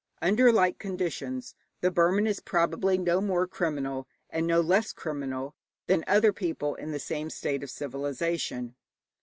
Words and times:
Under 0.19 0.51
like 0.51 0.79
conditions 0.79 1.53
the 1.81 1.91
Burman 1.91 2.25
is 2.25 2.39
probably 2.39 2.97
no 2.97 3.21
more 3.21 3.45
criminal 3.45 4.07
and 4.31 4.47
no 4.47 4.59
less 4.59 4.93
criminal 4.93 5.53
than 5.85 6.03
other 6.07 6.33
people 6.33 6.73
in 6.73 6.91
the 6.91 6.97
same 6.97 7.29
state 7.29 7.61
of 7.61 7.69
civilization. 7.69 8.73